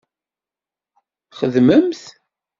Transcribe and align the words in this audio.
Txeddmemt? 1.31 2.01